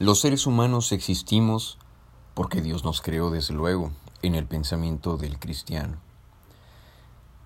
Los 0.00 0.20
seres 0.20 0.46
humanos 0.46 0.92
existimos 0.92 1.76
porque 2.34 2.62
Dios 2.62 2.84
nos 2.84 3.00
creó 3.02 3.30
desde 3.30 3.52
luego 3.52 3.90
en 4.22 4.36
el 4.36 4.46
pensamiento 4.46 5.16
del 5.16 5.40
cristiano. 5.40 5.96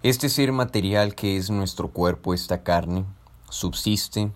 Este 0.03 0.29
ser 0.29 0.53
material 0.53 1.15
que 1.15 1.39
es 1.39 1.49
nuestro 1.49 1.89
cuerpo, 1.89 2.35
esta 2.35 2.63
carne, 2.63 3.07
subsiste 3.49 4.33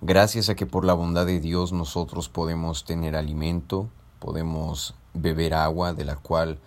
gracias 0.00 0.48
a 0.48 0.54
que 0.54 0.64
por 0.64 0.86
la 0.86 0.94
bondad 0.94 1.26
de 1.26 1.38
Dios 1.38 1.72
nosotros 1.72 2.30
podemos 2.30 2.86
tener 2.86 3.14
alimento, 3.14 3.90
podemos 4.20 4.94
beber 5.12 5.52
agua 5.52 5.92
de 5.92 6.06
la 6.06 6.16
cual 6.16 6.58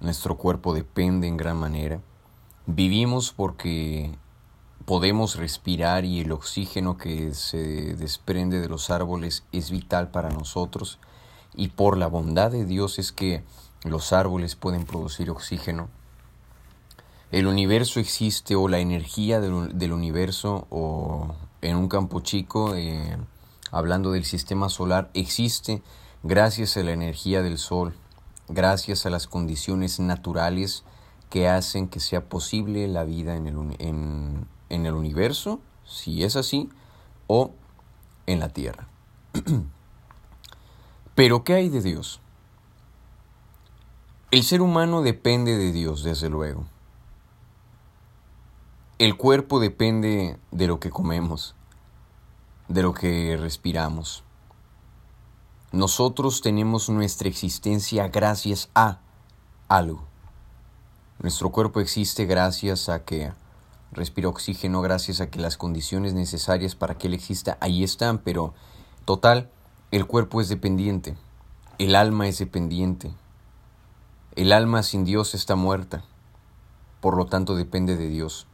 nuestro 0.00 0.36
cuerpo 0.36 0.74
depende 0.74 1.28
en 1.28 1.36
gran 1.36 1.58
manera. 1.58 2.00
Vivimos 2.66 3.32
porque 3.32 4.18
podemos 4.90 5.36
respirar 5.36 6.04
y 6.04 6.18
el 6.18 6.32
oxígeno 6.32 6.98
que 6.98 7.32
se 7.32 7.94
desprende 7.94 8.58
de 8.58 8.68
los 8.68 8.90
árboles 8.90 9.44
es 9.52 9.70
vital 9.70 10.10
para 10.10 10.30
nosotros 10.30 10.98
y 11.54 11.68
por 11.68 11.96
la 11.96 12.08
bondad 12.08 12.50
de 12.50 12.64
Dios 12.64 12.98
es 12.98 13.12
que 13.12 13.44
los 13.84 14.12
árboles 14.12 14.56
pueden 14.56 14.86
producir 14.86 15.30
oxígeno. 15.30 15.88
El 17.30 17.46
universo 17.46 18.00
existe 18.00 18.56
o 18.56 18.66
la 18.66 18.80
energía 18.80 19.38
del, 19.38 19.92
universo 19.92 20.66
o 20.70 21.36
en 21.62 21.76
un 21.76 21.86
campo 21.86 22.18
chico, 22.18 22.74
eh, 22.74 23.16
hablando 23.70 24.10
del 24.10 24.24
sistema 24.24 24.68
solar, 24.68 25.08
existe 25.14 25.84
gracias 26.24 26.76
a 26.76 26.82
la 26.82 26.90
energía 26.90 27.42
del 27.42 27.58
sol, 27.58 27.94
gracias 28.48 29.06
a 29.06 29.10
las 29.10 29.28
condiciones 29.28 30.00
naturales 30.00 30.82
que 31.28 31.46
hacen 31.48 31.86
que 31.86 32.00
sea 32.00 32.28
posible 32.28 32.88
la 32.88 33.04
vida 33.04 33.36
en 33.36 33.46
el, 33.46 33.76
en, 33.78 34.48
en 34.70 34.86
el 34.86 34.94
universo, 34.94 35.60
si 35.84 36.24
es 36.24 36.36
así, 36.36 36.70
o 37.26 37.52
en 38.26 38.40
la 38.40 38.48
tierra. 38.48 38.88
Pero 41.14 41.44
¿qué 41.44 41.54
hay 41.54 41.68
de 41.68 41.82
Dios? 41.82 42.20
El 44.30 44.42
ser 44.44 44.62
humano 44.62 45.02
depende 45.02 45.56
de 45.56 45.72
Dios, 45.72 46.02
desde 46.02 46.30
luego. 46.30 46.64
El 48.98 49.16
cuerpo 49.16 49.60
depende 49.60 50.38
de 50.50 50.66
lo 50.66 50.78
que 50.78 50.90
comemos, 50.90 51.54
de 52.68 52.82
lo 52.82 52.94
que 52.94 53.36
respiramos. 53.36 54.22
Nosotros 55.72 56.42
tenemos 56.42 56.88
nuestra 56.88 57.28
existencia 57.28 58.08
gracias 58.08 58.70
a 58.74 59.00
algo. 59.68 60.04
Nuestro 61.20 61.50
cuerpo 61.50 61.80
existe 61.80 62.24
gracias 62.24 62.88
a 62.88 63.04
que 63.04 63.32
respira 63.92 64.28
oxígeno 64.28 64.80
gracias 64.80 65.20
a 65.20 65.30
que 65.30 65.40
las 65.40 65.56
condiciones 65.56 66.14
necesarias 66.14 66.74
para 66.74 66.96
que 66.96 67.08
él 67.08 67.14
exista 67.14 67.58
ahí 67.60 67.82
están, 67.82 68.18
pero 68.18 68.54
total, 69.04 69.50
el 69.90 70.06
cuerpo 70.06 70.40
es 70.40 70.48
dependiente, 70.48 71.16
el 71.78 71.94
alma 71.94 72.28
es 72.28 72.38
dependiente. 72.38 73.12
El 74.36 74.52
alma 74.52 74.84
sin 74.84 75.04
Dios 75.04 75.34
está 75.34 75.56
muerta, 75.56 76.04
por 77.00 77.16
lo 77.16 77.26
tanto 77.26 77.56
depende 77.56 77.96
de 77.96 78.08
Dios. 78.08 78.46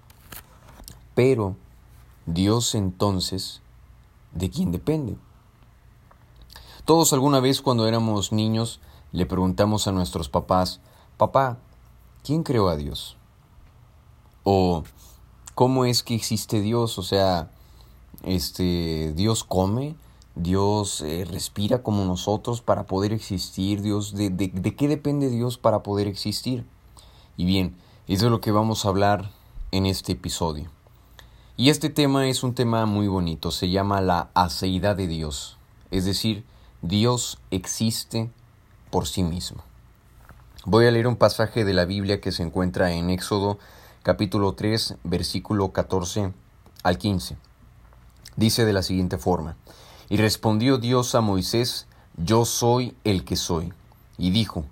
Pero 1.14 1.55
Dios 2.25 2.75
entonces, 2.75 3.61
¿de 4.33 4.48
quién 4.48 4.73
depende? 4.73 5.19
Todos 6.87 7.12
alguna 7.12 7.41
vez 7.41 7.61
cuando 7.61 7.87
éramos 7.87 8.33
niños 8.33 8.81
le 9.12 9.27
preguntamos 9.27 9.87
a 9.87 9.92
nuestros 9.92 10.31
papás, 10.31 10.81
papá, 11.19 11.59
¿quién 12.25 12.42
creó 12.42 12.69
a 12.69 12.77
Dios? 12.77 13.19
O 14.45 14.83
cómo 15.56 15.86
es 15.86 16.02
que 16.02 16.14
existe 16.14 16.60
Dios, 16.60 16.98
o 16.98 17.02
sea, 17.02 17.48
este, 18.24 19.14
Dios 19.16 19.42
come, 19.42 19.96
Dios 20.34 21.00
eh, 21.00 21.24
respira 21.24 21.82
como 21.82 22.04
nosotros 22.04 22.60
para 22.60 22.84
poder 22.84 23.14
existir, 23.14 23.80
Dios, 23.80 24.14
de, 24.14 24.28
de, 24.28 24.48
de 24.48 24.77
qué 24.77 24.86
depende 24.86 25.30
Dios 25.30 25.56
para 25.56 25.82
poder 25.82 26.08
existir? 26.08 26.66
Y 27.38 27.46
bien, 27.46 27.74
eso 28.06 28.27
es 28.27 28.30
lo 28.30 28.42
que 28.42 28.50
vamos 28.50 28.84
a 28.84 28.90
hablar 28.90 29.30
en 29.72 29.86
este 29.86 30.12
episodio. 30.12 30.70
Y 31.56 31.70
este 31.70 31.89
tema 31.89 32.28
es 32.28 32.42
un 32.42 32.55
tema 32.55 32.84
muy 32.84 33.08
bonito, 33.08 33.50
se 33.50 33.70
llama 33.70 34.02
la 34.02 34.28
aceidad 34.34 34.95
de 34.95 35.06
Dios, 35.06 35.56
es 35.90 36.05
decir, 36.05 36.45
Dios 36.83 37.39
existe 37.50 38.28
por 38.90 39.08
sí 39.08 39.22
mismo. 39.22 39.62
Voy 40.66 40.84
a 40.84 40.90
leer 40.90 41.06
un 41.06 41.16
pasaje 41.16 41.64
de 41.64 41.72
la 41.72 41.86
Biblia 41.86 42.20
que 42.20 42.30
se 42.30 42.42
encuentra 42.42 42.92
en 42.92 43.08
Éxodo 43.08 43.58
capítulo 44.06 44.52
3, 44.52 44.98
versículo 45.02 45.72
14 45.72 46.33
al 46.84 46.96
15. 46.96 47.36
Dice 48.36 48.64
de 48.64 48.72
la 48.72 48.84
siguiente 48.84 49.18
forma, 49.18 49.56
Y 50.08 50.17
respondió 50.17 50.78
Dios 50.78 51.17
a 51.17 51.20
Moisés, 51.20 51.89
Yo 52.16 52.45
soy 52.45 52.95
el 53.02 53.24
que 53.24 53.34
soy. 53.34 53.72
Y 54.16 54.30
dijo, 54.30 54.64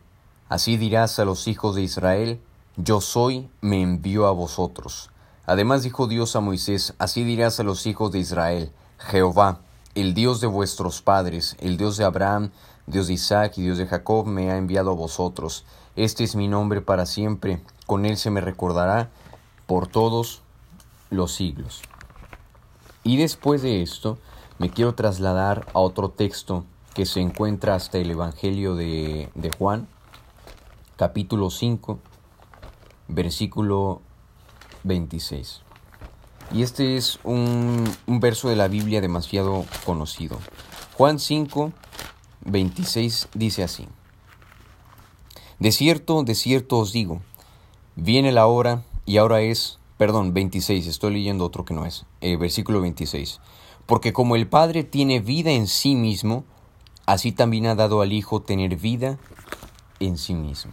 Así 0.48 0.76
dirás 0.76 1.18
a 1.18 1.24
los 1.24 1.48
hijos 1.48 1.74
de 1.74 1.82
Israel, 1.82 2.40
Yo 2.76 3.00
soy, 3.00 3.48
me 3.60 3.82
envió 3.82 4.28
a 4.28 4.30
vosotros. 4.30 5.10
Además 5.46 5.82
dijo 5.82 6.06
Dios 6.06 6.36
a 6.36 6.40
Moisés, 6.40 6.94
Así 7.00 7.24
dirás 7.24 7.58
a 7.58 7.64
los 7.64 7.88
hijos 7.88 8.12
de 8.12 8.20
Israel, 8.20 8.70
Jehová, 8.98 9.58
el 9.96 10.14
Dios 10.14 10.40
de 10.40 10.46
vuestros 10.46 11.02
padres, 11.02 11.56
el 11.58 11.76
Dios 11.76 11.96
de 11.96 12.04
Abraham, 12.04 12.52
Dios 12.86 13.08
de 13.08 13.14
Isaac 13.14 13.54
y 13.58 13.62
Dios 13.62 13.78
de 13.78 13.88
Jacob, 13.88 14.26
me 14.26 14.52
ha 14.52 14.58
enviado 14.58 14.92
a 14.92 14.94
vosotros. 14.94 15.64
Este 15.96 16.22
es 16.22 16.36
mi 16.36 16.46
nombre 16.46 16.82
para 16.82 17.04
siempre, 17.04 17.60
con 17.86 18.06
él 18.06 18.16
se 18.16 18.30
me 18.30 18.40
recordará 18.40 19.10
por 19.66 19.86
todos 19.86 20.42
los 21.10 21.32
siglos. 21.32 21.82
Y 23.02 23.16
después 23.16 23.62
de 23.62 23.82
esto, 23.82 24.18
me 24.58 24.70
quiero 24.70 24.94
trasladar 24.94 25.66
a 25.74 25.80
otro 25.80 26.10
texto 26.10 26.64
que 26.94 27.06
se 27.06 27.20
encuentra 27.20 27.74
hasta 27.74 27.98
el 27.98 28.10
Evangelio 28.10 28.74
de, 28.76 29.28
Juan, 29.58 29.88
capítulo 30.96 31.50
5, 31.50 31.98
versículo 33.08 34.00
26. 34.84 35.62
Y 36.52 36.62
este 36.62 36.96
es 36.96 37.18
un, 37.24 37.84
un, 38.06 38.20
verso 38.20 38.48
de 38.48 38.56
la 38.56 38.68
Biblia 38.68 39.00
demasiado 39.00 39.64
conocido. 39.84 40.38
Juan 40.96 41.18
5, 41.18 41.72
26 42.44 43.28
dice 43.34 43.64
así. 43.64 43.88
De 45.58 45.72
cierto, 45.72 46.22
de 46.22 46.34
cierto 46.34 46.78
os 46.78 46.92
digo, 46.92 47.22
viene 47.96 48.30
la 48.30 48.46
hora 48.46 48.82
y 49.06 49.18
ahora 49.18 49.40
es, 49.40 49.78
perdón, 49.98 50.32
26, 50.32 50.86
estoy 50.86 51.14
leyendo 51.14 51.44
otro 51.44 51.64
que 51.64 51.74
no 51.74 51.84
es, 51.84 52.06
eh, 52.20 52.36
versículo 52.36 52.80
26. 52.80 53.40
Porque 53.86 54.12
como 54.12 54.36
el 54.36 54.46
Padre 54.46 54.84
tiene 54.84 55.20
vida 55.20 55.50
en 55.50 55.66
sí 55.66 55.94
mismo, 55.94 56.44
así 57.06 57.32
también 57.32 57.66
ha 57.66 57.74
dado 57.74 58.00
al 58.00 58.12
Hijo 58.12 58.40
tener 58.40 58.76
vida 58.76 59.18
en 60.00 60.16
sí 60.16 60.34
mismo. 60.34 60.72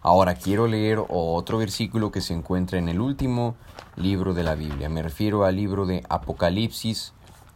Ahora 0.00 0.34
quiero 0.36 0.66
leer 0.66 1.02
otro 1.08 1.58
versículo 1.58 2.12
que 2.12 2.20
se 2.20 2.32
encuentra 2.32 2.78
en 2.78 2.88
el 2.88 3.00
último 3.00 3.56
libro 3.96 4.34
de 4.34 4.44
la 4.44 4.54
Biblia. 4.54 4.88
Me 4.88 5.02
refiero 5.02 5.44
al 5.44 5.56
libro 5.56 5.84
de 5.84 6.04
Apocalipsis, 6.08 7.12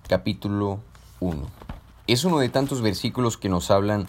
capítulo 0.08 0.80
1. 1.20 1.46
Es 2.06 2.24
uno 2.24 2.40
de 2.40 2.48
tantos 2.48 2.82
versículos 2.82 3.36
que 3.36 3.48
nos 3.48 3.70
hablan 3.70 4.08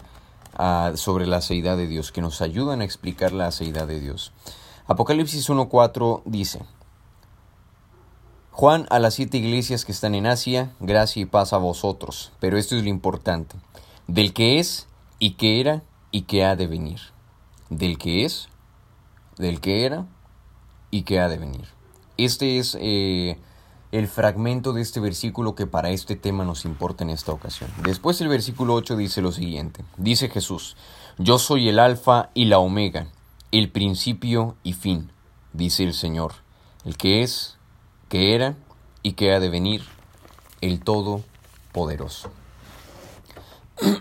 ah, 0.54 0.92
sobre 0.96 1.26
la 1.26 1.40
seidad 1.40 1.76
de 1.76 1.86
Dios, 1.86 2.10
que 2.10 2.20
nos 2.20 2.42
ayudan 2.42 2.80
a 2.80 2.84
explicar 2.84 3.32
la 3.32 3.50
seidad 3.52 3.86
de 3.86 4.00
Dios. 4.00 4.32
Apocalipsis 4.86 5.48
1.4 5.48 6.22
dice, 6.24 6.60
Juan 8.50 8.86
a 8.90 8.98
las 8.98 9.14
siete 9.14 9.38
iglesias 9.38 9.84
que 9.84 9.92
están 9.92 10.14
en 10.14 10.26
Asia, 10.26 10.72
gracia 10.78 11.22
y 11.22 11.24
paz 11.24 11.52
a 11.52 11.56
vosotros. 11.56 12.32
Pero 12.38 12.58
esto 12.58 12.76
es 12.76 12.82
lo 12.82 12.90
importante, 12.90 13.56
del 14.06 14.32
que 14.32 14.58
es 14.58 14.88
y 15.18 15.32
que 15.32 15.60
era 15.60 15.82
y 16.10 16.22
que 16.22 16.44
ha 16.44 16.54
de 16.54 16.66
venir. 16.66 17.00
Del 17.70 17.96
que 17.96 18.24
es, 18.24 18.48
del 19.38 19.60
que 19.60 19.86
era 19.86 20.06
y 20.90 21.02
que 21.02 21.18
ha 21.18 21.28
de 21.28 21.38
venir. 21.38 21.66
Este 22.18 22.58
es 22.58 22.76
eh, 22.78 23.38
el 23.90 24.06
fragmento 24.06 24.74
de 24.74 24.82
este 24.82 25.00
versículo 25.00 25.54
que 25.54 25.66
para 25.66 25.90
este 25.90 26.14
tema 26.16 26.44
nos 26.44 26.66
importa 26.66 27.04
en 27.04 27.10
esta 27.10 27.32
ocasión. 27.32 27.70
Después 27.84 28.20
el 28.20 28.28
versículo 28.28 28.74
8 28.74 28.96
dice 28.96 29.22
lo 29.22 29.32
siguiente. 29.32 29.84
Dice 29.96 30.28
Jesús, 30.28 30.76
yo 31.18 31.38
soy 31.38 31.68
el 31.68 31.78
alfa 31.78 32.30
y 32.34 32.44
la 32.44 32.58
omega 32.58 33.06
el 33.52 33.70
principio 33.70 34.56
y 34.62 34.72
fin, 34.72 35.12
dice 35.52 35.84
el 35.84 35.92
Señor, 35.92 36.32
el 36.86 36.96
que 36.96 37.22
es, 37.22 37.58
que 38.08 38.34
era 38.34 38.56
y 39.02 39.12
que 39.12 39.32
ha 39.32 39.40
de 39.40 39.50
venir, 39.50 39.82
el 40.62 40.80
Todopoderoso. 40.80 42.30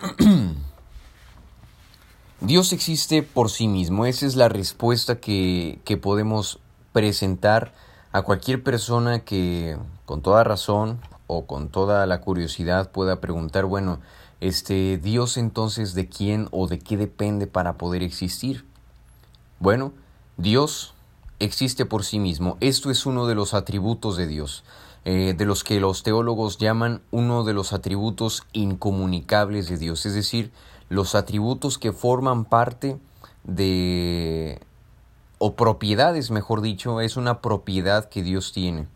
Dios 2.39 2.71
existe 2.73 3.23
por 3.23 3.51
sí 3.51 3.67
mismo, 3.67 4.05
esa 4.05 4.25
es 4.25 4.37
la 4.37 4.47
respuesta 4.47 5.19
que, 5.19 5.79
que 5.83 5.97
podemos 5.97 6.59
presentar 6.93 7.73
a 8.13 8.21
cualquier 8.21 8.63
persona 8.63 9.19
que 9.19 9.77
con 10.05 10.21
toda 10.21 10.45
razón 10.45 11.01
o 11.27 11.45
con 11.45 11.69
toda 11.69 12.05
la 12.05 12.21
curiosidad 12.21 12.91
pueda 12.91 13.19
preguntar, 13.19 13.65
bueno, 13.65 13.99
este 14.39 14.97
Dios 14.97 15.37
entonces 15.37 15.93
de 15.93 16.07
quién 16.07 16.47
o 16.51 16.67
de 16.67 16.79
qué 16.79 16.97
depende 16.97 17.47
para 17.47 17.77
poder 17.77 18.01
existir? 18.01 18.70
Bueno, 19.61 19.93
Dios 20.37 20.95
existe 21.37 21.85
por 21.85 22.03
sí 22.03 22.17
mismo. 22.17 22.57
Esto 22.61 22.89
es 22.89 23.05
uno 23.05 23.27
de 23.27 23.35
los 23.35 23.53
atributos 23.53 24.17
de 24.17 24.25
Dios. 24.25 24.63
eh, 25.03 25.33
de 25.35 25.45
los 25.45 25.63
que 25.63 25.79
los 25.79 26.03
teólogos 26.03 26.57
llaman 26.59 27.01
uno 27.09 27.43
de 27.43 27.53
los 27.53 27.73
atributos 27.73 28.43
incomunicables 28.53 29.67
de 29.67 29.77
Dios, 29.77 30.05
es 30.05 30.13
decir, 30.13 30.51
los 30.89 31.15
atributos 31.15 31.79
que 31.79 31.91
forman 31.91 32.45
parte 32.45 32.99
de, 33.43 34.59
o 35.39 35.55
propiedades, 35.55 36.29
mejor 36.29 36.61
dicho, 36.61 37.01
es 37.01 37.17
una 37.17 37.41
propiedad 37.41 38.09
que 38.09 38.21
Dios 38.21 38.51
tiene, 38.53 38.87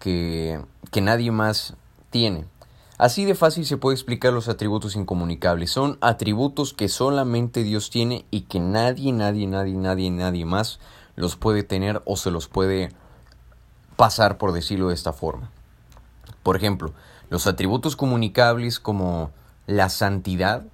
que, 0.00 0.60
que 0.90 1.00
nadie 1.00 1.30
más 1.30 1.74
tiene. 2.10 2.46
Así 2.96 3.24
de 3.24 3.34
fácil 3.34 3.66
se 3.66 3.76
puede 3.76 3.96
explicar 3.96 4.32
los 4.32 4.48
atributos 4.48 4.94
incomunicables. 4.94 5.70
Son 5.70 5.98
atributos 6.00 6.72
que 6.72 6.88
solamente 6.88 7.64
Dios 7.64 7.90
tiene 7.90 8.24
y 8.30 8.42
que 8.42 8.60
nadie, 8.60 9.12
nadie, 9.12 9.46
nadie, 9.48 9.74
nadie, 9.74 10.10
nadie 10.10 10.44
más 10.44 10.78
los 11.16 11.36
puede 11.36 11.64
tener 11.64 12.02
o 12.04 12.16
se 12.16 12.30
los 12.30 12.48
puede 12.48 12.90
pasar, 13.96 14.38
por 14.38 14.52
decirlo 14.52 14.88
de 14.88 14.94
esta 14.94 15.12
forma. 15.12 15.50
Por 16.44 16.56
ejemplo, 16.56 16.92
los 17.30 17.46
atributos 17.46 17.96
comunicables 17.96 18.78
como 18.78 19.30
la 19.66 19.88
santidad 19.88 20.64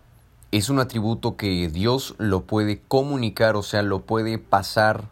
es 0.53 0.69
un 0.69 0.81
atributo 0.81 1.37
que 1.37 1.69
Dios 1.69 2.17
lo 2.19 2.43
puede 2.43 2.83
comunicar, 2.83 3.57
o 3.57 3.63
sea, 3.63 3.83
lo 3.83 4.01
puede 4.01 4.39
pasar 4.39 5.05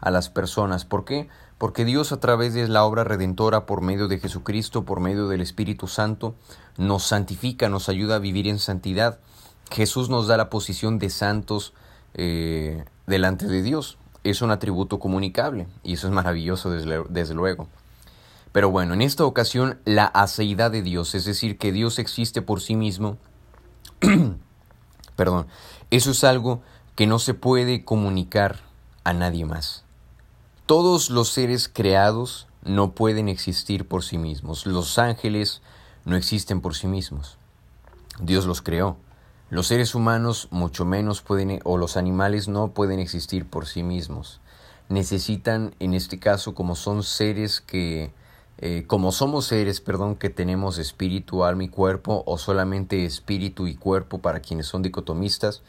a 0.00 0.10
las 0.10 0.28
personas. 0.28 0.84
¿Por 0.84 1.04
qué? 1.04 1.28
Porque 1.58 1.84
Dios 1.84 2.12
a 2.12 2.20
través 2.20 2.54
de 2.54 2.66
la 2.68 2.84
obra 2.84 3.04
redentora 3.04 3.66
por 3.66 3.82
medio 3.82 4.08
de 4.08 4.18
Jesucristo, 4.18 4.84
por 4.84 5.00
medio 5.00 5.28
del 5.28 5.40
Espíritu 5.40 5.88
Santo, 5.88 6.34
nos 6.76 7.02
santifica, 7.04 7.68
nos 7.68 7.88
ayuda 7.88 8.16
a 8.16 8.20
vivir 8.20 8.46
en 8.46 8.58
santidad. 8.58 9.18
Jesús 9.70 10.08
nos 10.08 10.28
da 10.28 10.36
la 10.36 10.50
posición 10.50 10.98
de 10.98 11.10
santos 11.10 11.74
eh, 12.14 12.84
delante 13.06 13.46
de 13.46 13.62
Dios 13.62 13.98
es 14.24 14.42
un 14.42 14.50
atributo 14.50 14.98
comunicable 14.98 15.66
y 15.82 15.94
eso 15.94 16.06
es 16.06 16.12
maravilloso 16.12 16.70
desde, 16.70 17.34
luego. 17.34 17.68
Pero 18.52 18.70
bueno, 18.70 18.94
en 18.94 19.02
esta 19.02 19.24
ocasión 19.24 19.78
la 19.84 20.04
aceidad 20.04 20.70
de 20.70 20.82
Dios, 20.82 21.14
es 21.14 21.24
decir, 21.24 21.58
que 21.58 21.72
Dios 21.72 21.98
existe 21.98 22.42
por 22.42 22.60
sí 22.60 22.76
mismo, 22.76 23.18
perdón, 25.16 25.46
eso 25.90 26.10
es 26.10 26.24
algo 26.24 26.62
que 26.94 27.06
no 27.06 27.18
se 27.18 27.34
puede 27.34 27.84
comunicar 27.84 28.60
a 29.04 29.12
nadie 29.12 29.44
más. 29.44 29.84
Todos 30.68 31.08
los 31.08 31.30
seres 31.30 31.66
creados 31.66 32.46
no 32.62 32.92
pueden 32.92 33.30
existir 33.30 33.88
por 33.88 34.04
sí 34.04 34.18
mismos. 34.18 34.66
Los 34.66 34.98
ángeles 34.98 35.62
no 36.04 36.14
existen 36.14 36.60
por 36.60 36.74
sí 36.74 36.86
mismos. 36.86 37.38
Dios 38.20 38.44
los 38.44 38.60
creó. 38.60 38.98
Los 39.48 39.68
seres 39.68 39.94
humanos 39.94 40.48
mucho 40.50 40.84
menos 40.84 41.22
pueden, 41.22 41.60
o 41.64 41.78
los 41.78 41.96
animales 41.96 42.48
no 42.48 42.72
pueden 42.72 43.00
existir 43.00 43.46
por 43.46 43.64
sí 43.64 43.82
mismos. 43.82 44.42
Necesitan, 44.90 45.74
en 45.78 45.94
este 45.94 46.18
caso, 46.18 46.54
como 46.54 46.74
son 46.74 47.02
seres 47.02 47.62
que, 47.62 48.12
eh, 48.58 48.84
como 48.86 49.10
somos 49.10 49.46
seres, 49.46 49.80
perdón, 49.80 50.16
que 50.16 50.28
tenemos 50.28 50.76
espíritu, 50.76 51.44
alma 51.44 51.64
y 51.64 51.68
cuerpo, 51.70 52.24
o 52.26 52.36
solamente 52.36 53.06
espíritu 53.06 53.68
y 53.68 53.74
cuerpo 53.74 54.18
para 54.18 54.40
quienes 54.40 54.66
son 54.66 54.82
dicotomistas, 54.82 55.62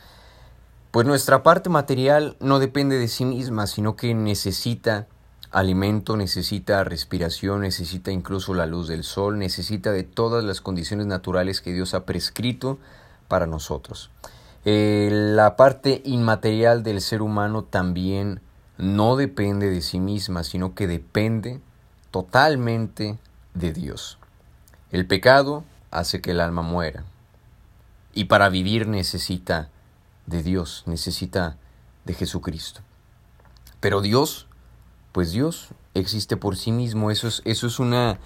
pues 0.91 1.05
nuestra 1.05 1.43
parte 1.43 1.69
material 1.69 2.35
no 2.39 2.59
depende 2.59 2.97
de 2.97 3.07
sí 3.07 3.25
misma, 3.25 3.67
sino 3.67 3.95
que 3.95 4.13
necesita 4.13 5.07
alimento, 5.51 6.17
necesita 6.17 6.83
respiración, 6.83 7.61
necesita 7.61 8.11
incluso 8.11 8.53
la 8.53 8.65
luz 8.65 8.87
del 8.87 9.03
sol, 9.03 9.37
necesita 9.37 9.91
de 9.91 10.03
todas 10.03 10.43
las 10.43 10.61
condiciones 10.61 11.05
naturales 11.05 11.61
que 11.61 11.73
Dios 11.73 11.93
ha 11.93 12.05
prescrito 12.05 12.79
para 13.27 13.45
nosotros. 13.45 14.09
Eh, 14.65 15.09
la 15.11 15.55
parte 15.55 16.01
inmaterial 16.05 16.83
del 16.83 17.01
ser 17.01 17.21
humano 17.21 17.63
también 17.63 18.41
no 18.77 19.15
depende 19.15 19.69
de 19.69 19.81
sí 19.81 19.99
misma, 19.99 20.43
sino 20.43 20.73
que 20.73 20.87
depende 20.87 21.59
totalmente 22.11 23.17
de 23.53 23.73
Dios. 23.73 24.17
El 24.91 25.05
pecado 25.05 25.63
hace 25.91 26.21
que 26.21 26.31
el 26.31 26.39
alma 26.39 26.61
muera. 26.61 27.03
Y 28.13 28.25
para 28.25 28.49
vivir 28.49 28.87
necesita 28.87 29.69
de 30.29 30.43
Dios, 30.43 30.83
necesita 30.85 31.57
de 32.05 32.13
Jesucristo. 32.13 32.81
Pero 33.79 34.01
Dios, 34.01 34.47
pues 35.11 35.31
Dios 35.31 35.69
existe 35.93 36.37
por 36.37 36.55
sí 36.55 36.71
mismo. 36.71 37.11
Eso 37.11 37.27
es, 37.27 37.41
eso 37.45 37.67
es, 37.67 37.79
una, 37.79 38.19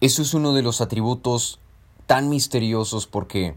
eso 0.00 0.22
es 0.22 0.34
uno 0.34 0.54
de 0.54 0.62
los 0.62 0.80
atributos 0.80 1.58
tan 2.06 2.28
misteriosos 2.28 3.06
porque 3.06 3.54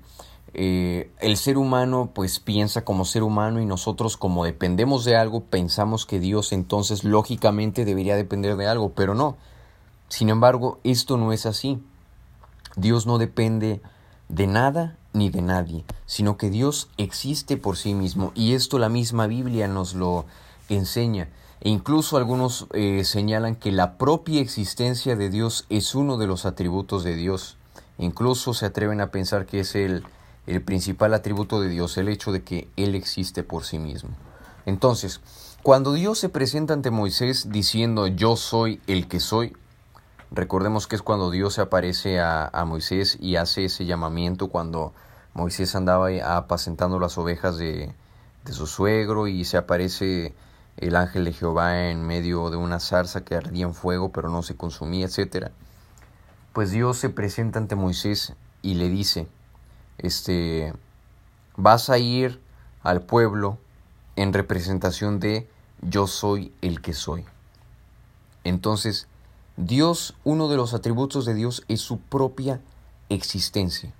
eh, 0.53 1.11
el 1.19 1.37
ser 1.37 1.57
humano 1.57 2.11
pues 2.13 2.39
piensa 2.39 2.85
como 2.85 3.05
ser 3.05 3.23
humano 3.23 3.59
y 3.61 3.65
nosotros 3.65 4.17
como 4.17 4.45
dependemos 4.45 5.05
de 5.05 5.15
algo 5.15 5.41
pensamos 5.45 6.05
que 6.05 6.19
Dios 6.19 6.51
entonces 6.51 7.03
lógicamente 7.03 7.85
debería 7.85 8.15
depender 8.15 8.55
de 8.57 8.67
algo, 8.67 8.91
pero 8.93 9.15
no. 9.15 9.37
Sin 10.09 10.29
embargo, 10.29 10.79
esto 10.83 11.17
no 11.17 11.33
es 11.33 11.45
así. 11.45 11.81
Dios 12.75 13.07
no 13.07 13.17
depende 13.17 13.81
de 14.29 14.47
nada 14.47 14.97
ni 15.13 15.29
de 15.29 15.41
nadie, 15.41 15.85
sino 16.05 16.37
que 16.37 16.49
Dios 16.49 16.89
existe 16.97 17.57
por 17.57 17.77
sí 17.77 17.93
mismo 17.93 18.31
y 18.35 18.53
esto 18.53 18.79
la 18.79 18.89
misma 18.89 19.27
Biblia 19.27 19.67
nos 19.67 19.93
lo 19.93 20.25
enseña. 20.69 21.29
E 21.61 21.69
incluso 21.69 22.17
algunos 22.17 22.67
eh, 22.73 23.03
señalan 23.05 23.55
que 23.55 23.71
la 23.71 23.97
propia 23.97 24.41
existencia 24.41 25.15
de 25.15 25.29
Dios 25.29 25.65
es 25.69 25.95
uno 25.95 26.17
de 26.17 26.27
los 26.27 26.45
atributos 26.45 27.03
de 27.05 27.15
Dios. 27.15 27.57
Incluso 27.97 28.53
se 28.53 28.65
atreven 28.65 28.99
a 28.99 29.11
pensar 29.11 29.45
que 29.45 29.61
es 29.61 29.75
el 29.75 30.03
el 30.47 30.61
principal 30.61 31.13
atributo 31.13 31.61
de 31.61 31.69
Dios, 31.69 31.97
el 31.97 32.09
hecho 32.09 32.31
de 32.31 32.43
que 32.43 32.67
Él 32.75 32.95
existe 32.95 33.43
por 33.43 33.63
sí 33.63 33.79
mismo. 33.79 34.11
Entonces, 34.65 35.21
cuando 35.61 35.93
Dios 35.93 36.19
se 36.19 36.29
presenta 36.29 36.73
ante 36.73 36.91
Moisés 36.91 37.49
diciendo 37.49 38.07
yo 38.07 38.35
soy 38.35 38.81
el 38.87 39.07
que 39.07 39.19
soy, 39.19 39.55
recordemos 40.33 40.87
que 40.87 40.95
es 40.95 41.01
cuando 41.01 41.31
Dios 41.31 41.53
se 41.53 41.61
aparece 41.61 42.19
a, 42.19 42.63
Moisés 42.65 43.17
y 43.21 43.35
hace 43.35 43.65
ese 43.65 43.85
llamamiento 43.85 44.49
cuando 44.49 44.93
Moisés 45.33 45.75
andaba 45.75 46.09
apacentando 46.35 46.99
las 46.99 47.17
ovejas 47.17 47.57
de, 47.57 47.93
de 48.43 48.53
su 48.53 48.67
suegro 48.67 49.27
y 49.27 49.45
se 49.45 49.57
aparece 49.57 50.33
el 50.77 50.95
ángel 50.95 51.25
de 51.25 51.33
Jehová 51.33 51.89
en 51.89 52.05
medio 52.05 52.49
de 52.49 52.57
una 52.57 52.79
zarza 52.79 53.23
que 53.23 53.35
ardía 53.35 53.65
en 53.65 53.73
fuego 53.73 54.11
pero 54.11 54.29
no 54.29 54.41
se 54.43 54.55
consumía, 54.55 55.05
etc. 55.05 55.51
Pues 56.51 56.71
Dios 56.71 56.97
se 56.97 57.09
presenta 57.09 57.59
ante 57.59 57.75
Moisés 57.75 58.33
y 58.61 58.73
le 58.75 58.89
dice, 58.89 59.27
este, 59.99 60.73
vas 61.55 61.89
a 61.89 61.99
ir 61.99 62.41
al 62.81 63.01
pueblo 63.01 63.59
en 64.15 64.33
representación 64.33 65.19
de 65.19 65.47
yo 65.81 66.07
soy 66.07 66.53
el 66.61 66.81
que 66.81 66.93
soy. 66.93 67.25
Entonces, 68.43 69.07
Dios, 69.57 70.15
uno 70.23 70.47
de 70.47 70.57
los 70.57 70.73
atributos 70.73 71.25
de 71.25 71.35
Dios 71.35 71.63
es 71.67 71.81
su 71.81 71.99
propia 71.99 72.59
existencia. 73.09 73.93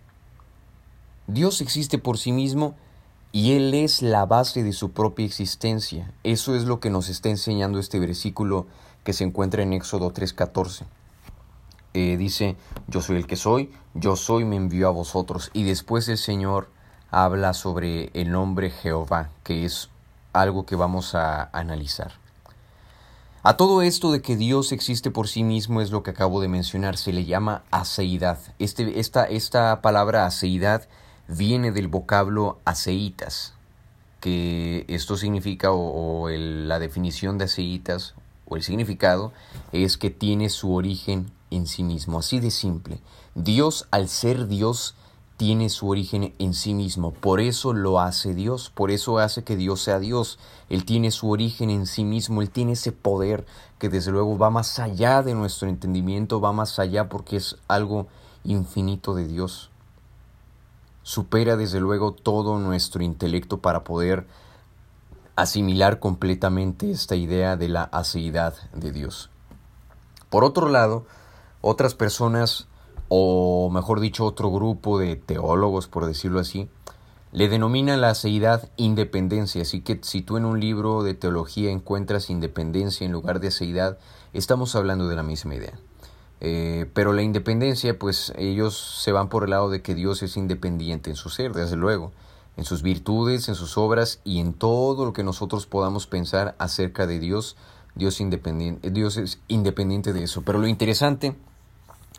Dios 1.28 1.62
existe 1.62 2.00
por 2.00 2.18
sí 2.18 2.32
mismo 2.32 2.76
y 3.32 3.54
Él 3.54 3.74
es 3.76 4.02
la 4.02 4.26
base 4.26 4.64
de 4.64 4.74
su 4.74 4.92
propia 4.92 5.26
existencia. 5.26 6.12
Eso 6.24 6.56
es 6.56 6.66
lo 6.66 6.80
que 6.80 6.90
nos 6.90 7.08
está 7.08 7.30
enseñando 7.30 7.80
este 7.80 8.00
versículo 8.00 8.66
que 9.04 9.14
se 9.14 9.24
encuentra 9.24 9.62
en 9.62 9.74
Éxodo 9.74 10.12
3:14. 10.12 10.86
Eh, 11.94 12.18
dice, 12.18 12.56
yo 12.88 13.02
soy 13.02 13.18
el 13.18 13.28
que 13.28 13.36
soy, 13.36 13.72
yo 13.94 14.16
soy, 14.16 14.46
me 14.46 14.56
envió 14.56 14.88
a 14.88 14.92
vosotros. 14.92 15.52
Y 15.54 15.64
después 15.64 16.08
el 16.10 16.18
Señor 16.18 16.70
habla 17.12 17.54
sobre 17.54 18.10
el 18.16 18.32
nombre 18.32 18.72
Jehová, 18.72 19.30
que 19.44 19.66
es 19.66 19.90
algo 20.34 20.66
que 20.66 20.76
vamos 20.76 21.14
a 21.14 21.44
analizar. 21.54 22.23
A 23.46 23.58
todo 23.58 23.82
esto 23.82 24.14
de 24.14 24.22
que 24.22 24.38
Dios 24.38 24.72
existe 24.72 25.12
por 25.12 25.28
sí 25.28 25.44
mismo 25.44 25.82
es 25.82 25.92
lo 25.92 26.02
que 26.02 26.12
acabo 26.12 26.40
de 26.40 26.48
mencionar, 26.48 26.96
se 26.96 27.12
le 27.12 27.26
llama 27.26 27.64
aceidad. 27.72 28.40
Este, 28.58 29.02
esta, 29.02 29.82
palabra 29.82 30.26
aceidad 30.26 30.88
viene 31.28 31.74
del 31.74 31.90
vocablo 31.90 32.60
aceitas, 32.64 33.54
que 34.22 34.86
esto 34.88 35.18
significa, 35.18 35.74
o, 35.74 36.30
la 36.30 36.80
definición 36.80 37.38
de 37.38 37.44
aceitas, 37.44 38.16
o 38.48 38.56
el 38.56 38.64
significado, 38.64 39.34
es 39.74 39.98
que 39.98 40.10
tiene 40.10 40.48
su 40.48 40.74
origen 40.74 41.30
en 41.52 41.68
sí 41.68 41.84
mismo, 41.84 42.20
así 42.20 42.40
de 42.40 42.50
simple. 42.50 43.02
Dios, 43.36 43.90
al 43.92 44.08
ser 44.08 44.48
Dios, 44.48 44.96
tiene 45.38 45.70
su 45.70 45.90
origen 45.90 46.34
en 46.38 46.54
sí 46.54 46.74
mismo, 46.74 47.12
por 47.12 47.40
eso 47.40 47.74
lo 47.74 48.00
hace 48.00 48.34
Dios, 48.34 48.70
por 48.70 48.92
eso 48.92 49.18
hace 49.18 49.44
que 49.44 49.56
Dios 49.56 49.82
sea 49.82 50.00
Dios. 50.00 50.40
Él 50.70 50.86
tiene 50.86 51.12
su 51.12 51.30
origen 51.30 51.70
en 51.70 51.88
sí 51.88 52.04
mismo, 52.04 52.42
Él 52.42 52.50
tiene 52.50 52.74
ese 52.74 52.92
poder 52.92 53.46
que 53.80 53.90
desde 53.90 54.12
luego 54.12 54.38
va 54.38 54.50
más 54.50 54.80
allá 54.80 55.24
de 55.24 55.34
nuestro 55.34 55.68
entendimiento, 55.68 56.40
va 56.40 56.54
más 56.54 56.80
allá 56.80 57.10
porque 57.10 57.38
es 57.38 57.58
algo 57.68 58.08
infinito 58.44 59.16
de 59.16 59.28
Dios. 59.28 59.72
Supera 61.02 61.58
desde 61.58 61.80
luego 61.80 62.14
todo 62.14 62.60
nuestro 62.60 63.04
intelecto 63.04 63.60
para 63.60 63.84
poder 63.84 64.26
asimilar 65.36 66.00
completamente 66.00 66.92
esta 66.92 67.16
idea 67.16 67.58
de 67.58 67.68
la 67.68 67.84
aceidad 67.84 68.54
de 68.74 68.92
Dios. 68.92 69.30
Por 70.30 70.44
otro 70.44 70.70
lado, 70.70 71.06
otras 71.62 71.96
personas, 71.96 72.68
o 73.10 73.70
mejor 73.72 74.00
dicho, 74.00 74.26
otro 74.26 74.52
grupo 74.52 75.00
de 75.00 75.16
teólogos, 75.16 75.88
por 75.88 76.06
decirlo 76.06 76.40
así, 76.40 76.70
le 77.32 77.50
denominan 77.50 78.00
la 78.00 78.12
aceidad 78.12 78.70
independencia, 78.78 79.64
así 79.64 79.82
que 79.82 80.00
si 80.04 80.22
tú 80.22 80.38
en 80.38 80.46
un 80.46 80.60
libro 80.60 81.02
de 81.02 81.16
teología 81.16 81.72
encuentras 81.72 82.30
independencia 82.30 83.06
en 83.06 83.12
lugar 83.12 83.40
de 83.40 83.48
aceidad, 83.48 83.98
estamos 84.34 84.76
hablando 84.76 85.08
de 85.08 85.16
la 85.16 85.24
misma 85.24 85.56
idea. 85.56 85.74
Eh, 86.42 86.90
pero 86.94 87.14
la 87.14 87.24
independencia, 87.24 87.98
pues 87.98 88.34
ellos 88.38 89.02
se 89.02 89.12
van 89.12 89.30
por 89.30 89.46
el 89.46 89.52
lado 89.52 89.70
de 89.70 89.82
que 89.82 89.96
Dios 89.96 90.22
es 90.22 90.38
independiente 90.38 91.10
en 91.10 91.16
su 91.16 91.30
ser, 91.30 91.54
desde 91.54 91.76
luego, 91.76 92.12
en 92.58 92.66
sus 92.66 92.84
virtudes, 92.84 93.50
en 93.50 93.56
sus 93.56 93.78
obras 93.78 94.20
y 94.24 94.40
en 94.40 94.54
todo 94.54 95.06
lo 95.06 95.14
que 95.14 95.24
nosotros 95.24 95.66
podamos 95.66 96.06
pensar 96.06 96.56
acerca 96.60 97.08
de 97.08 97.20
Dios. 97.20 97.56
Dios, 97.96 98.20
independiente, 98.20 98.92
Dios 98.92 99.18
es 99.18 99.40
independiente 99.48 100.14
de 100.14 100.24
eso. 100.24 100.42
Pero 100.42 100.60
lo 100.60 100.68
interesante 100.68 101.36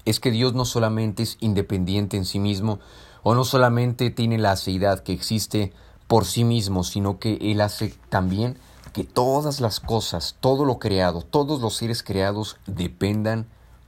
es 0.04 0.20
que 0.20 0.30
Dios 0.30 0.54
no 0.54 0.64
solamente 0.64 1.22
es 1.22 1.36
independiente 1.40 2.16
en 2.16 2.24
sí 2.24 2.38
mismo, 2.38 2.78
o 3.22 3.34
no 3.34 3.44
solamente 3.44 4.10
tiene 4.10 4.38
la 4.38 4.52
aceidad 4.52 5.02
que 5.02 5.12
existe 5.12 5.72
por 6.06 6.26
sí 6.26 6.44
mismo, 6.44 6.84
sino 6.84 7.18
que 7.18 7.38
Él 7.40 7.60
hace 7.60 7.94
también 8.10 8.58
que 8.92 9.04
todas 9.04 9.60
las 9.60 9.80
cosas, 9.80 10.36
todo 10.40 10.64
lo 10.64 10.78
creado, 10.78 11.22
todos 11.22 11.60
los 11.60 11.74
seres 11.74 12.02
creados 12.02 12.58
dependan 12.66 13.46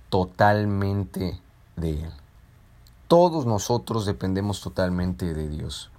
totalmente 0.09 1.41
de 1.77 1.91
Él. 1.91 2.11
Todos 3.07 3.47
nosotros 3.47 4.05
dependemos 4.05 4.61
totalmente 4.61 5.33
de 5.33 5.49
Dios. 5.49 5.91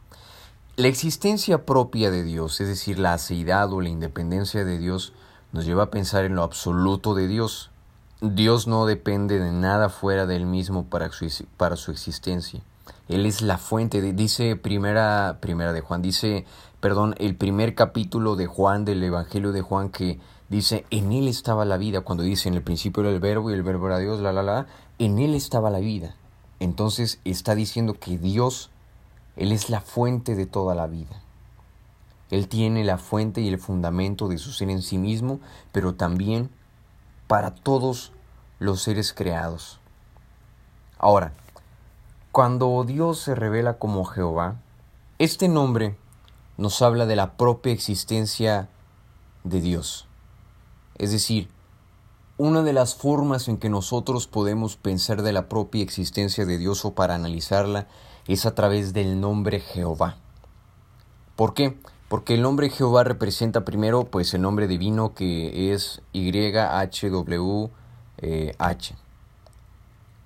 La 0.75 0.87
existencia 0.87 1.65
propia 1.65 2.11
de 2.11 2.23
Dios, 2.23 2.59
es 2.59 2.67
decir, 2.67 2.99
la 2.99 3.13
aceidad 3.13 3.71
o 3.71 3.81
la 3.81 3.89
independencia 3.89 4.65
de 4.65 4.77
Dios, 4.77 5.13
nos 5.51 5.65
lleva 5.65 5.83
a 5.83 5.89
pensar 5.89 6.25
en 6.25 6.35
lo 6.35 6.43
absoluto 6.43 7.15
de 7.15 7.27
Dios. 7.27 7.71
Dios 8.21 8.67
no 8.67 8.85
depende 8.85 9.39
de 9.39 9.51
nada 9.51 9.89
fuera 9.89 10.25
de 10.25 10.35
Él 10.35 10.45
mismo 10.45 10.85
para 10.85 11.11
su, 11.11 11.27
para 11.57 11.75
su 11.75 11.91
existencia. 11.91 12.61
Él 13.07 13.25
es 13.25 13.41
la 13.41 13.57
fuente, 13.57 14.01
dice 14.13 14.55
primera, 14.55 15.37
primera 15.39 15.71
de 15.71 15.81
Juan, 15.81 16.01
dice, 16.01 16.45
perdón, 16.79 17.15
el 17.19 17.35
primer 17.35 17.75
capítulo 17.75 18.35
de 18.35 18.47
Juan, 18.47 18.85
del 18.85 19.03
Evangelio 19.03 19.51
de 19.51 19.61
Juan, 19.61 19.89
que 19.89 20.19
Dice, 20.49 20.85
en 20.91 21.11
Él 21.11 21.27
estaba 21.27 21.65
la 21.65 21.77
vida, 21.77 22.01
cuando 22.01 22.23
dice 22.23 22.47
en 22.47 22.55
el 22.55 22.61
principio 22.61 23.03
era 23.03 23.11
el 23.11 23.19
verbo 23.19 23.51
y 23.51 23.53
el 23.53 23.63
verbo 23.63 23.87
era 23.87 23.99
Dios, 23.99 24.21
la, 24.21 24.31
la, 24.31 24.43
la, 24.43 24.67
en 24.97 25.19
Él 25.19 25.35
estaba 25.35 25.69
la 25.69 25.79
vida. 25.79 26.15
Entonces 26.59 27.19
está 27.25 27.53
diciendo 27.53 27.95
que 27.95 28.17
Dios, 28.17 28.69
Él 29.35 29.51
es 29.51 29.69
la 29.69 29.81
fuente 29.81 30.35
de 30.35 30.45
toda 30.45 30.73
la 30.73 30.87
vida. 30.87 31.21
Él 32.31 32.47
tiene 32.47 32.85
la 32.85 32.97
fuente 32.97 33.41
y 33.41 33.49
el 33.49 33.59
fundamento 33.59 34.29
de 34.29 34.37
su 34.37 34.51
ser 34.51 34.69
en 34.69 34.81
sí 34.81 34.97
mismo, 34.97 35.39
pero 35.73 35.95
también 35.95 36.49
para 37.27 37.53
todos 37.53 38.11
los 38.59 38.81
seres 38.81 39.13
creados. 39.13 39.79
Ahora, 40.97 41.33
cuando 42.31 42.83
Dios 42.85 43.19
se 43.19 43.35
revela 43.35 43.77
como 43.77 44.05
Jehová, 44.05 44.55
este 45.19 45.47
nombre 45.47 45.97
nos 46.57 46.81
habla 46.81 47.05
de 47.05 47.15
la 47.15 47.37
propia 47.37 47.73
existencia 47.73 48.69
de 49.43 49.61
Dios. 49.61 50.07
Es 50.95 51.11
decir, 51.11 51.49
una 52.37 52.61
de 52.61 52.73
las 52.73 52.95
formas 52.95 53.47
en 53.47 53.57
que 53.57 53.69
nosotros 53.69 54.27
podemos 54.27 54.75
pensar 54.75 55.21
de 55.21 55.33
la 55.33 55.49
propia 55.49 55.83
existencia 55.83 56.45
de 56.45 56.57
Dios 56.57 56.85
o 56.85 56.93
para 56.93 57.15
analizarla 57.15 57.87
es 58.27 58.45
a 58.45 58.53
través 58.53 58.93
del 58.93 59.19
nombre 59.19 59.59
Jehová. 59.59 60.17
¿Por 61.35 61.53
qué? 61.53 61.79
Porque 62.07 62.35
el 62.35 62.41
nombre 62.41 62.69
Jehová 62.69 63.03
representa 63.03 63.65
primero 63.65 64.05
pues 64.05 64.33
el 64.33 64.41
nombre 64.41 64.67
divino 64.67 65.13
que 65.13 65.73
es 65.73 66.01
YHWH, 66.13 67.71
eh, 68.19 68.55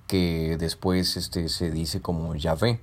que 0.07 0.57
después 0.59 1.17
este, 1.17 1.49
se 1.49 1.71
dice 1.71 2.01
como 2.01 2.35
Yahvé. 2.35 2.79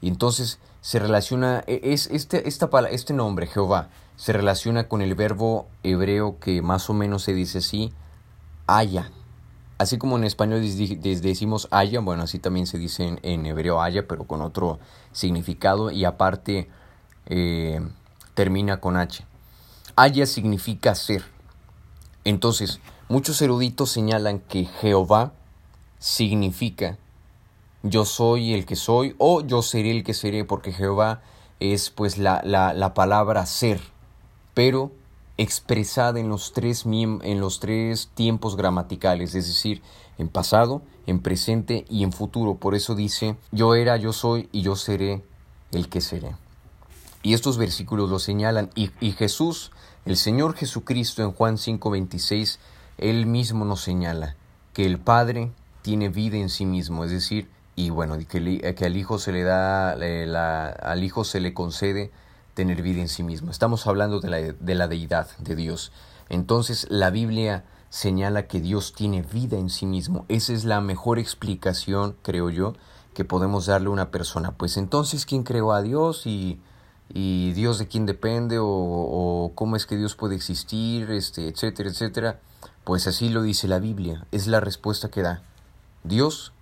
Y 0.00 0.08
entonces 0.08 0.58
se 0.80 0.98
relaciona, 0.98 1.62
e, 1.66 1.80
es 1.84 2.08
este, 2.08 2.48
esta, 2.48 2.68
este 2.90 3.14
nombre, 3.14 3.46
Jehová, 3.46 3.88
se 4.16 4.32
relaciona 4.32 4.88
con 4.88 5.00
el 5.00 5.14
verbo 5.14 5.68
hebreo 5.84 6.38
que 6.40 6.60
más 6.60 6.90
o 6.90 6.94
menos 6.94 7.22
se 7.22 7.34
dice 7.34 7.58
así, 7.58 7.92
haya. 8.66 9.10
Así 9.78 9.98
como 9.98 10.16
en 10.16 10.24
español 10.24 10.60
decimos 10.60 11.68
haya, 11.70 12.00
bueno, 12.00 12.24
así 12.24 12.38
también 12.38 12.66
se 12.66 12.78
dice 12.78 13.18
en, 13.22 13.46
hebreo 13.46 13.80
haya, 13.80 14.06
pero 14.06 14.24
con 14.24 14.42
otro 14.42 14.78
significado 15.12 15.90
y 15.90 16.04
aparte 16.04 16.68
eh, 17.26 17.80
termina 18.34 18.80
con 18.80 18.96
H. 18.96 19.24
Haya 19.96 20.26
significa 20.26 20.94
ser. 20.94 21.24
Entonces, 22.24 22.80
muchos 23.08 23.40
eruditos 23.42 23.90
señalan 23.90 24.38
que 24.40 24.64
Jehová 24.64 25.32
significa 25.98 26.98
yo 27.82 28.04
soy 28.04 28.54
el 28.54 28.64
que 28.64 28.76
soy 28.76 29.14
o 29.18 29.40
yo 29.40 29.62
seré 29.62 29.90
el 29.90 30.04
que 30.04 30.14
seré, 30.14 30.44
porque 30.44 30.72
Jehová 30.72 31.20
es 31.58 31.90
pues 31.90 32.16
la, 32.18 32.40
la, 32.44 32.94
palabra 32.94 33.44
ser, 33.46 33.80
pero 34.54 34.92
expresada 35.36 36.20
en 36.20 36.28
los, 36.28 36.52
tres, 36.52 36.84
en 36.86 37.40
los 37.40 37.60
tres 37.60 38.10
tiempos 38.14 38.56
gramaticales, 38.56 39.34
es 39.34 39.46
decir, 39.46 39.82
en 40.18 40.28
pasado, 40.28 40.82
en 41.06 41.20
presente 41.20 41.84
y 41.88 42.04
en 42.04 42.12
futuro. 42.12 42.54
Por 42.54 42.74
eso 42.74 42.94
dice, 42.94 43.36
yo 43.50 43.74
era, 43.74 43.96
yo 43.96 44.12
soy 44.12 44.48
y 44.52 44.62
yo 44.62 44.76
seré 44.76 45.24
el 45.72 45.88
que 45.88 46.00
seré. 46.00 46.36
Y 47.22 47.34
estos 47.34 47.58
versículos 47.58 48.10
lo 48.10 48.18
señalan. 48.18 48.70
Y, 48.74 48.90
y 49.00 49.12
Jesús, 49.12 49.70
el 50.04 50.16
Señor 50.16 50.54
Jesucristo 50.54 51.22
en 51.22 51.32
Juan 51.32 51.56
5:26, 51.56 52.58
él 52.98 53.26
mismo 53.26 53.64
nos 53.64 53.80
señala 53.82 54.36
que 54.72 54.86
el 54.86 54.98
Padre 54.98 55.52
tiene 55.82 56.08
vida 56.08 56.36
en 56.36 56.48
sí 56.48 56.64
mismo, 56.64 57.04
es 57.04 57.10
decir, 57.10 57.48
y 57.74 57.90
bueno, 57.90 58.16
que, 58.28 58.74
al 58.84 58.96
hijo 58.96 59.18
se 59.18 59.32
le 59.32 59.42
da, 59.42 59.96
la, 59.96 60.68
al 60.68 61.02
hijo 61.02 61.24
se 61.24 61.40
le 61.40 61.54
concede 61.54 62.10
tener 62.54 62.82
vida 62.82 63.00
en 63.00 63.08
sí 63.08 63.22
mismo. 63.22 63.50
Estamos 63.50 63.86
hablando 63.86 64.20
de 64.20 64.28
la, 64.28 64.36
de 64.38 64.74
la 64.74 64.88
deidad 64.88 65.28
de 65.38 65.56
Dios. 65.56 65.90
Entonces 66.28 66.86
la 66.90 67.10
Biblia 67.10 67.64
señala 67.88 68.46
que 68.46 68.60
Dios 68.60 68.92
tiene 68.92 69.22
vida 69.22 69.58
en 69.58 69.70
sí 69.70 69.86
mismo. 69.86 70.26
Esa 70.28 70.52
es 70.52 70.64
la 70.64 70.80
mejor 70.80 71.18
explicación, 71.18 72.14
creo 72.22 72.50
yo, 72.50 72.74
que 73.14 73.24
podemos 73.24 73.66
darle 73.66 73.88
a 73.88 73.92
una 73.92 74.10
persona. 74.10 74.52
Pues 74.52 74.76
entonces, 74.76 75.26
¿quién 75.26 75.42
creó 75.42 75.72
a 75.72 75.82
Dios 75.82 76.26
y, 76.26 76.60
y 77.14 77.52
Dios 77.52 77.78
de 77.78 77.88
quién 77.88 78.06
depende 78.06 78.56
o, 78.58 79.52
cómo 79.54 79.76
es 79.76 79.86
que 79.86 79.96
Dios 79.96 80.14
puede 80.14 80.34
existir, 80.34 81.10
este, 81.10 81.48
etcétera, 81.48 81.90
etcétera? 81.90 82.40
Pues 82.84 83.06
así 83.06 83.28
lo 83.28 83.42
dice 83.42 83.68
la 83.68 83.78
Biblia. 83.78 84.26
Es 84.32 84.46
la 84.46 84.60
respuesta 84.60 85.10
que 85.10 85.22
da. 85.22 85.42
Dios 86.04 86.52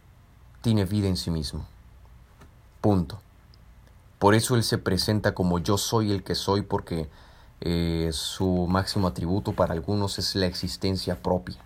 tiene 0.61 0.85
vida 0.85 1.09
en 1.09 1.17
sí 1.17 1.31
mismo. 1.31 1.67
Punto. 2.81 3.21
Por 4.19 4.35
eso 4.35 4.57
Él 4.57 4.65
se 4.65 4.79
presenta 4.79 5.35
como 5.35 5.59
yo 5.61 5.79
soy 5.79 6.11
el 6.11 6.23
que 6.25 6.35
soy, 6.35 6.63
porque 6.63 7.09
eh, 7.61 8.11
su 8.13 8.67
máximo 8.69 9.07
atributo 9.07 9.53
para 9.53 9.73
algunos 9.73 10.19
es 10.19 10.35
la 10.35 10.47
existencia 10.47 11.23
propia. 11.23 11.57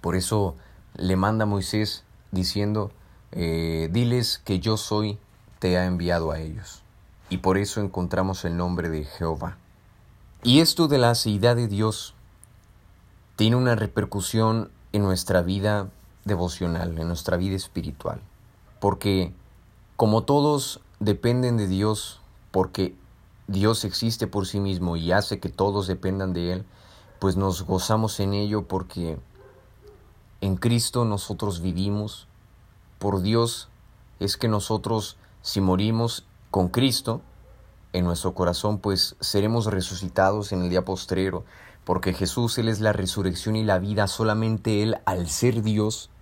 Por 0.00 0.16
eso 0.16 0.56
le 0.96 1.16
manda 1.16 1.44
a 1.44 1.46
Moisés 1.46 2.02
diciendo, 2.32 2.90
eh, 3.30 3.88
diles 3.92 4.40
que 4.44 4.58
yo 4.58 4.76
soy, 4.76 5.18
te 5.58 5.78
ha 5.78 5.86
enviado 5.86 6.32
a 6.32 6.40
ellos. 6.40 6.81
Y 7.32 7.38
por 7.38 7.58
eso 7.58 7.80
encontramos 7.80 8.44
el 8.44 8.56
nombre 8.56 8.90
de 8.90 9.04
Jehová. 9.04 9.56
Y 10.42 10.60
esto 10.60 10.88
de 10.88 10.98
la 10.98 11.10
aceidad 11.10 11.56
de 11.56 11.68
Dios 11.68 12.14
tiene 13.36 13.56
una 13.56 13.74
repercusión 13.74 14.70
en 14.92 15.02
nuestra 15.02 15.42
vida 15.42 15.88
devocional, 16.24 16.98
en 16.98 17.08
nuestra 17.08 17.36
vida 17.36 17.56
espiritual 17.56 18.20
porque 18.82 19.32
como 19.94 20.24
todos 20.24 20.80
dependen 20.98 21.56
de 21.56 21.68
Dios, 21.68 22.20
porque 22.50 22.96
Dios 23.46 23.84
existe 23.84 24.26
por 24.26 24.44
sí 24.44 24.58
mismo 24.58 24.96
y 24.96 25.12
hace 25.12 25.38
que 25.38 25.48
todos 25.48 25.86
dependan 25.86 26.32
de 26.32 26.52
Él, 26.52 26.64
pues 27.20 27.36
nos 27.36 27.62
gozamos 27.62 28.18
en 28.18 28.34
ello 28.34 28.66
porque 28.66 29.20
en 30.40 30.56
Cristo 30.56 31.04
nosotros 31.04 31.60
vivimos, 31.60 32.26
por 32.98 33.22
Dios 33.22 33.68
es 34.18 34.36
que 34.36 34.48
nosotros 34.48 35.16
si 35.42 35.60
morimos 35.60 36.26
con 36.52 36.68
Cristo 36.68 37.22
en 37.92 38.04
nuestro 38.04 38.34
corazón, 38.34 38.78
pues 38.78 39.16
seremos 39.18 39.66
resucitados 39.66 40.52
en 40.52 40.62
el 40.62 40.70
día 40.70 40.84
postrero, 40.84 41.44
porque 41.82 42.12
Jesús, 42.12 42.56
Él 42.58 42.68
es 42.68 42.78
la 42.78 42.92
resurrección 42.92 43.56
y 43.56 43.64
la 43.64 43.80
vida, 43.80 44.06
solamente 44.06 44.84
Él, 44.84 44.98
al 45.04 45.28
ser 45.28 45.62
Dios, 45.62 46.12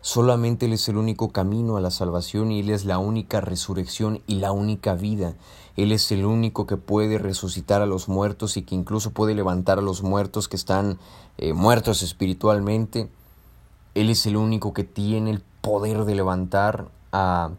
Solamente 0.00 0.66
Él 0.66 0.74
es 0.74 0.88
el 0.88 0.96
único 0.96 1.30
camino 1.30 1.76
a 1.76 1.80
la 1.80 1.90
salvación 1.90 2.52
y 2.52 2.60
Él 2.60 2.70
es 2.70 2.84
la 2.84 2.98
única 2.98 3.40
resurrección 3.40 4.22
y 4.26 4.36
la 4.36 4.52
única 4.52 4.94
vida. 4.94 5.34
Él 5.76 5.92
es 5.92 6.10
el 6.12 6.24
único 6.24 6.66
que 6.66 6.76
puede 6.76 7.18
resucitar 7.18 7.82
a 7.82 7.86
los 7.86 8.08
muertos 8.08 8.56
y 8.56 8.62
que 8.62 8.74
incluso 8.74 9.10
puede 9.10 9.34
levantar 9.34 9.78
a 9.78 9.82
los 9.82 10.02
muertos 10.02 10.48
que 10.48 10.56
están 10.56 10.98
eh, 11.36 11.52
muertos 11.52 12.02
espiritualmente. 12.02 13.08
Él 13.94 14.08
es 14.08 14.24
el 14.26 14.36
único 14.36 14.72
que 14.72 14.84
tiene 14.84 15.30
el 15.30 15.42
poder 15.60 16.04
de 16.04 16.14
levantar 16.14 16.88
a 17.12 17.50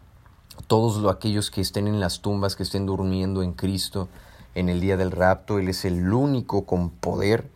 todos 0.69 1.03
aquellos 1.11 1.49
que 1.49 1.61
estén 1.61 1.87
en 1.87 1.99
las 1.99 2.21
tumbas, 2.21 2.55
que 2.55 2.61
estén 2.61 2.85
durmiendo 2.85 3.41
en 3.41 3.53
Cristo 3.53 4.07
en 4.53 4.69
el 4.69 4.79
día 4.79 4.97
del 4.97 5.09
rapto. 5.09 5.57
Él 5.57 5.67
es 5.67 5.83
el 5.83 6.13
único 6.13 6.65
con 6.65 6.91
poder 6.91 7.49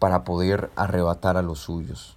para 0.00 0.24
poder 0.24 0.72
arrebatar 0.74 1.36
a 1.36 1.42
los 1.42 1.60
suyos. 1.60 2.16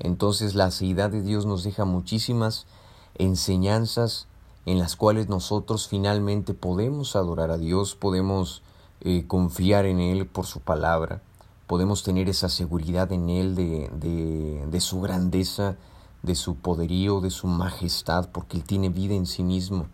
Entonces 0.00 0.56
la 0.56 0.64
aceidad 0.64 1.08
de 1.08 1.22
Dios 1.22 1.46
nos 1.46 1.62
deja 1.62 1.84
muchísimas 1.84 2.66
enseñanzas 3.14 4.26
en 4.66 4.80
las 4.80 4.96
cuales 4.96 5.28
nosotros 5.28 5.86
finalmente 5.86 6.52
podemos 6.52 7.14
adorar 7.14 7.52
a 7.52 7.58
Dios, 7.58 7.94
podemos 7.94 8.64
eh, 9.02 9.24
confiar 9.28 9.86
en 9.86 10.00
Él 10.00 10.26
por 10.26 10.46
su 10.46 10.58
palabra, 10.58 11.22
podemos 11.68 12.02
tener 12.02 12.28
esa 12.28 12.48
seguridad 12.48 13.12
en 13.12 13.30
Él 13.30 13.54
de, 13.54 14.66
de 14.68 14.80
su 14.80 15.00
grandeza, 15.00 15.76
de 16.22 16.34
su 16.34 16.56
poderío, 16.56 17.20
de 17.20 17.30
su 17.30 17.46
majestad, 17.46 18.30
porque 18.30 18.56
Él 18.56 18.64
tiene 18.64 18.88
vida 18.88 19.14
en 19.14 19.26
sí 19.26 19.42
mismo. 19.42 19.86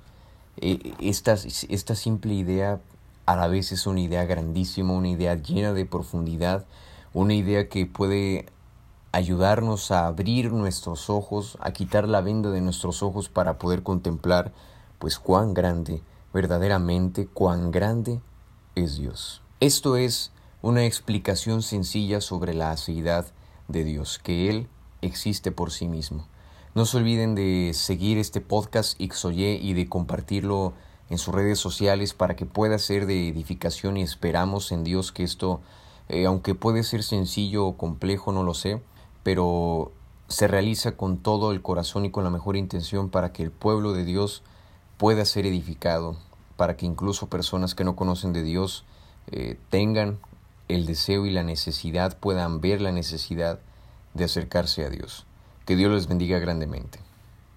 E, 0.56 0.94
esta, 1.00 1.34
esta 1.34 1.94
simple 1.94 2.34
idea 2.34 2.80
a 3.26 3.36
la 3.36 3.48
vez 3.48 3.72
es 3.72 3.86
una 3.86 4.00
idea 4.00 4.24
grandísima, 4.24 4.92
una 4.92 5.08
idea 5.08 5.34
llena 5.34 5.72
de 5.72 5.86
profundidad, 5.86 6.64
una 7.14 7.34
idea 7.34 7.68
que 7.68 7.86
puede 7.86 8.46
ayudarnos 9.12 9.90
a 9.90 10.06
abrir 10.06 10.52
nuestros 10.52 11.10
ojos, 11.10 11.58
a 11.60 11.72
quitar 11.72 12.08
la 12.08 12.22
venda 12.22 12.50
de 12.50 12.62
nuestros 12.62 13.02
ojos 13.02 13.28
para 13.28 13.58
poder 13.58 13.82
contemplar, 13.82 14.52
pues 14.98 15.18
cuán 15.18 15.52
grande, 15.52 16.02
verdaderamente 16.32 17.26
cuán 17.26 17.70
grande 17.70 18.20
es 18.74 18.96
Dios. 18.96 19.42
Esto 19.60 19.96
es 19.96 20.32
una 20.62 20.84
explicación 20.86 21.62
sencilla 21.62 22.20
sobre 22.20 22.54
la 22.54 22.70
aceidad 22.70 23.26
de 23.68 23.84
Dios, 23.84 24.18
que 24.18 24.48
Él 24.48 24.68
existe 25.02 25.52
por 25.52 25.70
sí 25.70 25.88
mismo. 25.88 26.26
No 26.74 26.86
se 26.86 26.96
olviden 26.96 27.34
de 27.34 27.72
seguir 27.74 28.16
este 28.16 28.40
podcast 28.40 28.98
Xoye 28.98 29.58
y 29.60 29.74
de 29.74 29.88
compartirlo 29.88 30.72
en 31.10 31.18
sus 31.18 31.34
redes 31.34 31.58
sociales 31.58 32.14
para 32.14 32.36
que 32.36 32.46
pueda 32.46 32.78
ser 32.78 33.04
de 33.04 33.28
edificación 33.28 33.98
y 33.98 34.02
esperamos 34.02 34.72
en 34.72 34.82
Dios 34.82 35.12
que 35.12 35.24
esto, 35.24 35.60
eh, 36.08 36.24
aunque 36.24 36.54
puede 36.54 36.82
ser 36.82 37.02
sencillo 37.02 37.66
o 37.66 37.76
complejo, 37.76 38.32
no 38.32 38.42
lo 38.42 38.54
sé, 38.54 38.80
pero 39.22 39.92
se 40.28 40.48
realiza 40.48 40.96
con 40.96 41.18
todo 41.18 41.52
el 41.52 41.60
corazón 41.60 42.06
y 42.06 42.10
con 42.10 42.24
la 42.24 42.30
mejor 42.30 42.56
intención 42.56 43.10
para 43.10 43.32
que 43.32 43.42
el 43.42 43.50
pueblo 43.50 43.92
de 43.92 44.06
Dios 44.06 44.42
pueda 44.96 45.26
ser 45.26 45.44
edificado, 45.44 46.16
para 46.56 46.78
que 46.78 46.86
incluso 46.86 47.28
personas 47.28 47.74
que 47.74 47.84
no 47.84 47.96
conocen 47.96 48.32
de 48.32 48.42
Dios 48.42 48.84
eh, 49.30 49.58
tengan 49.68 50.18
el 50.68 50.86
deseo 50.86 51.26
y 51.26 51.30
la 51.30 51.42
necesidad, 51.42 52.16
puedan 52.16 52.62
ver 52.62 52.80
la 52.80 52.92
necesidad 52.92 53.60
de 54.14 54.24
acercarse 54.24 54.84
a 54.84 54.90
Dios. 54.90 55.26
Que 55.66 55.76
Dios 55.76 55.92
les 55.92 56.06
bendiga 56.06 56.38
grandemente. 56.38 56.98